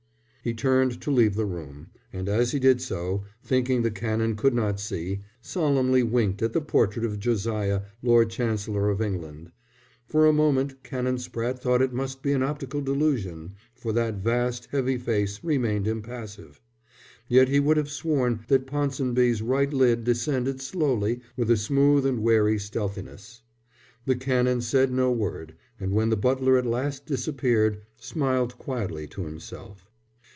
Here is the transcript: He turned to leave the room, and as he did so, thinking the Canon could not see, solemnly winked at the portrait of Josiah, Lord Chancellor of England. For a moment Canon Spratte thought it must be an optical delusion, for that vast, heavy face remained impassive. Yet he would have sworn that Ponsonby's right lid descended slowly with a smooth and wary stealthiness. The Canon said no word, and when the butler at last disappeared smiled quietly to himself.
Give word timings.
He 0.43 0.55
turned 0.55 0.99
to 1.01 1.11
leave 1.11 1.35
the 1.35 1.45
room, 1.45 1.91
and 2.11 2.27
as 2.27 2.51
he 2.51 2.57
did 2.57 2.81
so, 2.81 3.25
thinking 3.43 3.83
the 3.83 3.91
Canon 3.91 4.35
could 4.35 4.55
not 4.55 4.79
see, 4.79 5.19
solemnly 5.39 6.01
winked 6.01 6.41
at 6.41 6.51
the 6.51 6.61
portrait 6.61 7.05
of 7.05 7.19
Josiah, 7.19 7.83
Lord 8.01 8.31
Chancellor 8.31 8.89
of 8.89 9.03
England. 9.03 9.51
For 10.07 10.25
a 10.25 10.33
moment 10.33 10.81
Canon 10.83 11.17
Spratte 11.19 11.59
thought 11.59 11.83
it 11.83 11.93
must 11.93 12.23
be 12.23 12.31
an 12.31 12.41
optical 12.41 12.81
delusion, 12.81 13.51
for 13.75 13.93
that 13.93 14.15
vast, 14.23 14.65
heavy 14.71 14.97
face 14.97 15.43
remained 15.43 15.87
impassive. 15.87 16.59
Yet 17.27 17.47
he 17.49 17.59
would 17.59 17.77
have 17.77 17.91
sworn 17.91 18.39
that 18.47 18.65
Ponsonby's 18.65 19.43
right 19.43 19.71
lid 19.71 20.03
descended 20.03 20.59
slowly 20.59 21.21
with 21.37 21.51
a 21.51 21.55
smooth 21.55 22.03
and 22.03 22.17
wary 22.23 22.57
stealthiness. 22.57 23.43
The 24.07 24.15
Canon 24.15 24.61
said 24.61 24.91
no 24.91 25.11
word, 25.11 25.53
and 25.79 25.91
when 25.93 26.09
the 26.09 26.17
butler 26.17 26.57
at 26.57 26.65
last 26.65 27.05
disappeared 27.05 27.83
smiled 27.95 28.57
quietly 28.57 29.05
to 29.09 29.25
himself. 29.25 29.85